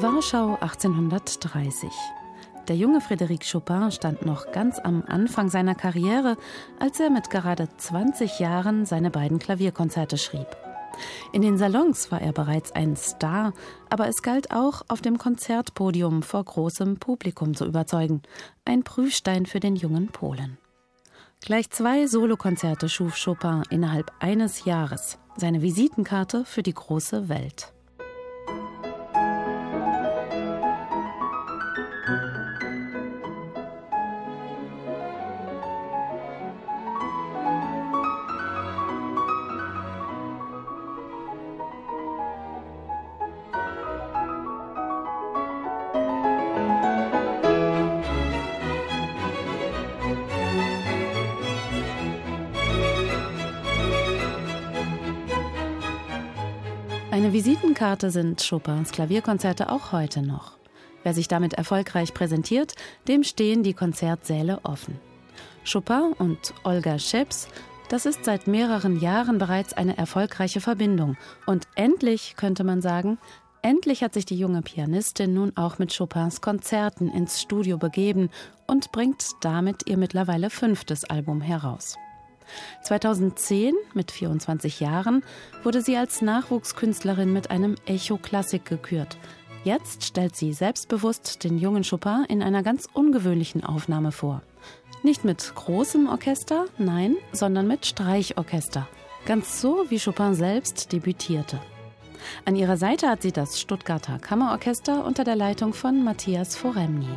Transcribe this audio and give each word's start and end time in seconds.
Warschau 0.00 0.56
1830. 0.60 1.90
Der 2.68 2.76
junge 2.76 3.00
Frédéric 3.00 3.50
Chopin 3.50 3.90
stand 3.90 4.24
noch 4.24 4.52
ganz 4.52 4.78
am 4.78 5.02
Anfang 5.06 5.48
seiner 5.48 5.74
Karriere, 5.74 6.36
als 6.78 7.00
er 7.00 7.10
mit 7.10 7.30
gerade 7.30 7.68
20 7.76 8.38
Jahren 8.38 8.86
seine 8.86 9.10
beiden 9.10 9.40
Klavierkonzerte 9.40 10.16
schrieb. 10.16 10.46
In 11.32 11.42
den 11.42 11.58
Salons 11.58 12.12
war 12.12 12.20
er 12.20 12.32
bereits 12.32 12.70
ein 12.72 12.94
Star, 12.96 13.52
aber 13.90 14.06
es 14.06 14.22
galt 14.22 14.52
auch, 14.52 14.82
auf 14.86 15.00
dem 15.00 15.18
Konzertpodium 15.18 16.22
vor 16.22 16.44
großem 16.44 16.98
Publikum 16.98 17.54
zu 17.54 17.64
überzeugen. 17.64 18.22
Ein 18.64 18.84
Prüfstein 18.84 19.46
für 19.46 19.58
den 19.58 19.74
jungen 19.74 20.08
Polen. 20.08 20.58
Gleich 21.40 21.70
zwei 21.70 22.06
Solokonzerte 22.06 22.88
schuf 22.88 23.16
Chopin 23.20 23.62
innerhalb 23.70 24.12
eines 24.20 24.64
Jahres. 24.64 25.18
Seine 25.36 25.60
Visitenkarte 25.60 26.44
für 26.44 26.62
die 26.62 26.74
große 26.74 27.28
Welt. 27.28 27.72
Eine 57.28 57.36
Visitenkarte 57.36 58.10
sind 58.10 58.42
Chopins 58.48 58.90
Klavierkonzerte 58.90 59.70
auch 59.70 59.92
heute 59.92 60.22
noch. 60.22 60.52
Wer 61.02 61.12
sich 61.12 61.28
damit 61.28 61.52
erfolgreich 61.52 62.14
präsentiert, 62.14 62.72
dem 63.06 63.22
stehen 63.22 63.62
die 63.62 63.74
Konzertsäle 63.74 64.60
offen. 64.62 64.98
Chopin 65.70 66.14
und 66.18 66.54
Olga 66.64 66.98
Scheps, 66.98 67.48
das 67.90 68.06
ist 68.06 68.24
seit 68.24 68.46
mehreren 68.46 68.98
Jahren 68.98 69.36
bereits 69.36 69.74
eine 69.74 69.98
erfolgreiche 69.98 70.62
Verbindung. 70.62 71.18
Und 71.44 71.68
endlich, 71.74 72.34
könnte 72.38 72.64
man 72.64 72.80
sagen, 72.80 73.18
endlich 73.60 74.02
hat 74.02 74.14
sich 74.14 74.24
die 74.24 74.38
junge 74.38 74.62
Pianistin 74.62 75.34
nun 75.34 75.54
auch 75.54 75.78
mit 75.78 75.94
Chopins 75.94 76.40
Konzerten 76.40 77.10
ins 77.10 77.42
Studio 77.42 77.76
begeben 77.76 78.30
und 78.66 78.90
bringt 78.90 79.32
damit 79.42 79.86
ihr 79.86 79.98
mittlerweile 79.98 80.48
fünftes 80.48 81.04
Album 81.04 81.42
heraus. 81.42 81.98
2010, 82.82 83.74
mit 83.94 84.10
24 84.10 84.80
Jahren, 84.80 85.22
wurde 85.62 85.82
sie 85.82 85.96
als 85.96 86.22
Nachwuchskünstlerin 86.22 87.32
mit 87.32 87.50
einem 87.50 87.76
Echo 87.86 88.16
Klassik 88.16 88.64
gekürt. 88.64 89.16
Jetzt 89.64 90.04
stellt 90.04 90.36
sie 90.36 90.52
selbstbewusst 90.52 91.44
den 91.44 91.58
jungen 91.58 91.84
Chopin 91.84 92.24
in 92.28 92.42
einer 92.42 92.62
ganz 92.62 92.88
ungewöhnlichen 92.92 93.64
Aufnahme 93.64 94.12
vor. 94.12 94.42
Nicht 95.02 95.24
mit 95.24 95.52
großem 95.54 96.08
Orchester, 96.08 96.66
nein, 96.78 97.16
sondern 97.32 97.66
mit 97.66 97.86
Streichorchester. 97.86 98.88
Ganz 99.26 99.60
so, 99.60 99.84
wie 99.88 100.00
Chopin 100.00 100.34
selbst 100.34 100.92
debütierte. 100.92 101.60
An 102.44 102.56
ihrer 102.56 102.76
Seite 102.76 103.08
hat 103.08 103.22
sie 103.22 103.32
das 103.32 103.60
Stuttgarter 103.60 104.18
Kammerorchester 104.18 105.04
unter 105.04 105.24
der 105.24 105.36
Leitung 105.36 105.72
von 105.72 106.02
Matthias 106.02 106.56
Foremny. 106.56 107.08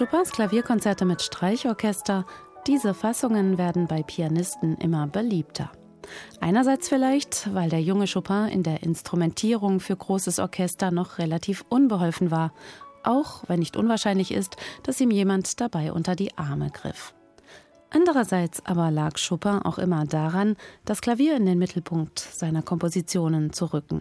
Chopins 0.00 0.32
Klavierkonzerte 0.32 1.04
mit 1.04 1.20
Streichorchester, 1.20 2.24
diese 2.66 2.94
Fassungen 2.94 3.58
werden 3.58 3.86
bei 3.86 4.02
Pianisten 4.02 4.78
immer 4.78 5.06
beliebter. 5.06 5.70
Einerseits 6.40 6.88
vielleicht, 6.88 7.52
weil 7.52 7.68
der 7.68 7.82
junge 7.82 8.06
Chopin 8.06 8.46
in 8.46 8.62
der 8.62 8.82
Instrumentierung 8.82 9.78
für 9.78 9.94
großes 9.94 10.38
Orchester 10.38 10.90
noch 10.90 11.18
relativ 11.18 11.66
unbeholfen 11.68 12.30
war, 12.30 12.54
auch 13.04 13.42
wenn 13.46 13.58
nicht 13.58 13.76
unwahrscheinlich 13.76 14.32
ist, 14.32 14.56
dass 14.84 15.02
ihm 15.02 15.10
jemand 15.10 15.60
dabei 15.60 15.92
unter 15.92 16.16
die 16.16 16.34
Arme 16.38 16.70
griff. 16.70 17.12
Andererseits 17.90 18.64
aber 18.64 18.90
lag 18.90 19.18
Chopin 19.18 19.58
auch 19.58 19.76
immer 19.76 20.06
daran, 20.06 20.56
das 20.86 21.02
Klavier 21.02 21.36
in 21.36 21.44
den 21.44 21.58
Mittelpunkt 21.58 22.20
seiner 22.20 22.62
Kompositionen 22.62 23.52
zu 23.52 23.66
rücken. 23.66 24.00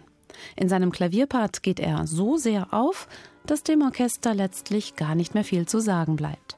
In 0.55 0.69
seinem 0.69 0.91
Klavierpart 0.91 1.61
geht 1.61 1.81
er 1.81 2.07
so 2.07 2.37
sehr 2.37 2.73
auf, 2.73 3.09
dass 3.45 3.63
dem 3.63 3.81
Orchester 3.81 4.33
letztlich 4.33 4.95
gar 4.95 5.15
nicht 5.15 5.33
mehr 5.33 5.43
viel 5.43 5.67
zu 5.67 5.79
sagen 5.79 6.15
bleibt. 6.15 6.57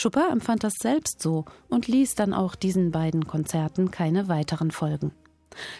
Chopin 0.00 0.30
empfand 0.30 0.64
das 0.64 0.74
selbst 0.80 1.20
so 1.20 1.44
und 1.68 1.88
ließ 1.88 2.14
dann 2.14 2.32
auch 2.32 2.54
diesen 2.54 2.90
beiden 2.90 3.26
Konzerten 3.26 3.90
keine 3.90 4.28
weiteren 4.28 4.70
Folgen. 4.70 5.12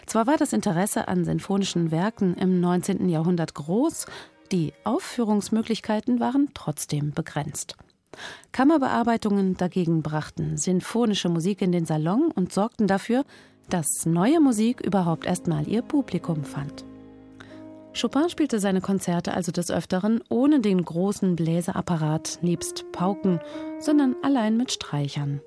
Zwar 0.05 0.27
war 0.27 0.37
das 0.37 0.53
Interesse 0.53 1.07
an 1.07 1.25
sinfonischen 1.25 1.91
Werken 1.91 2.35
im 2.35 2.59
19. 2.59 3.09
Jahrhundert 3.09 3.53
groß, 3.53 4.05
die 4.51 4.73
Aufführungsmöglichkeiten 4.83 6.19
waren 6.19 6.49
trotzdem 6.53 7.11
begrenzt. 7.11 7.75
Kammerbearbeitungen 8.51 9.55
dagegen 9.55 10.01
brachten 10.01 10.57
sinfonische 10.57 11.29
Musik 11.29 11.61
in 11.61 11.71
den 11.71 11.85
Salon 11.85 12.31
und 12.33 12.51
sorgten 12.51 12.87
dafür, 12.87 13.23
dass 13.69 14.05
neue 14.05 14.39
Musik 14.39 14.81
überhaupt 14.81 15.25
erstmal 15.25 15.67
ihr 15.67 15.83
Publikum 15.83 16.43
fand. 16.43 16.83
Chopin 17.93 18.29
spielte 18.29 18.59
seine 18.59 18.81
Konzerte 18.81 19.33
also 19.33 19.51
des 19.51 19.71
Öfteren 19.71 20.21
ohne 20.29 20.59
den 20.61 20.83
großen 20.83 21.35
Bläserapparat 21.35 22.39
nebst 22.41 22.91
Pauken, 22.91 23.39
sondern 23.79 24.15
allein 24.21 24.57
mit 24.57 24.71
Streichern. 24.71 25.41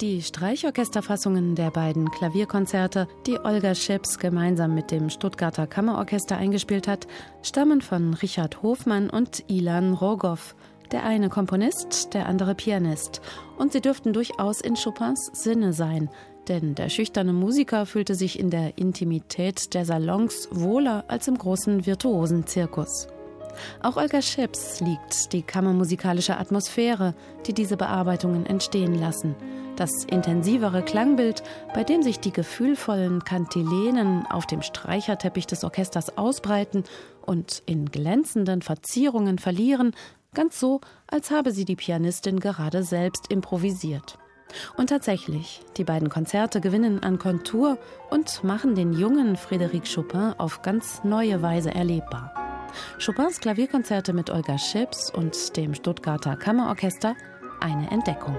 Die 0.00 0.22
Streichorchesterfassungen 0.22 1.54
der 1.54 1.70
beiden 1.70 2.10
Klavierkonzerte, 2.10 3.06
die 3.26 3.38
Olga 3.38 3.74
Schips 3.74 4.18
gemeinsam 4.18 4.74
mit 4.74 4.90
dem 4.90 5.10
Stuttgarter 5.10 5.66
Kammerorchester 5.66 6.38
eingespielt 6.38 6.88
hat, 6.88 7.06
stammen 7.42 7.82
von 7.82 8.14
Richard 8.14 8.62
Hofmann 8.62 9.10
und 9.10 9.44
Ilan 9.48 9.92
Rogow. 9.92 10.54
Der 10.90 11.04
eine 11.04 11.28
Komponist, 11.28 12.14
der 12.14 12.24
andere 12.24 12.54
Pianist. 12.54 13.20
Und 13.58 13.74
sie 13.74 13.82
dürften 13.82 14.14
durchaus 14.14 14.62
in 14.62 14.74
Chopins 14.74 15.30
Sinne 15.34 15.74
sein, 15.74 16.08
denn 16.48 16.74
der 16.74 16.88
schüchterne 16.88 17.34
Musiker 17.34 17.84
fühlte 17.84 18.14
sich 18.14 18.38
in 18.38 18.48
der 18.48 18.78
Intimität 18.78 19.74
der 19.74 19.84
Salons 19.84 20.48
wohler 20.50 21.04
als 21.08 21.28
im 21.28 21.36
großen 21.36 21.84
virtuosen 21.84 22.46
Zirkus. 22.46 23.06
Auch 23.82 23.96
Olga 23.96 24.22
Scheps 24.22 24.80
liegt 24.80 25.32
die 25.32 25.42
kammermusikalische 25.42 26.36
Atmosphäre, 26.36 27.14
die 27.46 27.52
diese 27.52 27.76
Bearbeitungen 27.76 28.46
entstehen 28.46 28.94
lassen. 28.94 29.34
Das 29.76 29.90
intensivere 30.04 30.82
Klangbild, 30.82 31.42
bei 31.72 31.84
dem 31.84 32.02
sich 32.02 32.20
die 32.20 32.32
gefühlvollen 32.32 33.24
Kantilenen 33.24 34.26
auf 34.26 34.46
dem 34.46 34.62
Streicherteppich 34.62 35.46
des 35.46 35.64
Orchesters 35.64 36.18
ausbreiten 36.18 36.84
und 37.24 37.62
in 37.66 37.86
glänzenden 37.90 38.60
Verzierungen 38.60 39.38
verlieren, 39.38 39.92
ganz 40.34 40.60
so, 40.60 40.80
als 41.06 41.30
habe 41.30 41.52
sie 41.52 41.64
die 41.64 41.76
Pianistin 41.76 42.40
gerade 42.40 42.82
selbst 42.82 43.30
improvisiert. 43.32 44.18
Und 44.76 44.88
tatsächlich, 44.88 45.60
die 45.76 45.84
beiden 45.84 46.08
Konzerte 46.08 46.60
gewinnen 46.60 47.02
an 47.02 47.18
Kontur 47.18 47.78
und 48.10 48.42
machen 48.44 48.74
den 48.74 48.92
jungen 48.92 49.36
Frédéric 49.36 49.92
Chopin 49.92 50.34
auf 50.38 50.62
ganz 50.62 51.04
neue 51.04 51.42
Weise 51.42 51.74
erlebbar. 51.74 52.39
Chopins 53.04 53.40
Klavierkonzerte 53.40 54.12
mit 54.12 54.30
Olga 54.30 54.58
Schips 54.58 55.10
und 55.10 55.56
dem 55.56 55.74
Stuttgarter 55.74 56.36
Kammerorchester 56.36 57.14
eine 57.60 57.90
Entdeckung. 57.90 58.36